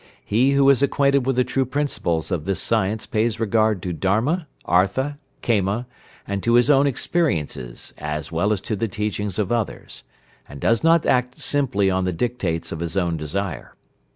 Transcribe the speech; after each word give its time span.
"He 0.25 0.53
who 0.53 0.67
is 0.71 0.81
acquainted 0.81 1.27
with 1.27 1.35
the 1.35 1.43
true 1.43 1.63
principles 1.63 2.31
of 2.31 2.45
this 2.45 2.59
science 2.59 3.05
pays 3.05 3.39
regard 3.39 3.83
to 3.83 3.93
Dharma, 3.93 4.47
Artha, 4.65 5.19
Kama, 5.43 5.85
and 6.25 6.41
to 6.41 6.55
his 6.55 6.71
own 6.71 6.87
experiences, 6.87 7.93
as 7.99 8.31
well 8.31 8.51
as 8.51 8.61
to 8.61 8.75
the 8.75 8.87
teachings 8.87 9.37
of 9.37 9.51
others, 9.51 10.01
and 10.49 10.59
does 10.59 10.83
not 10.83 11.05
act 11.05 11.37
simply 11.37 11.91
on 11.91 12.05
the 12.05 12.13
dictates 12.13 12.71
of 12.71 12.79
his 12.79 12.97
own 12.97 13.15
desire. 13.15 13.75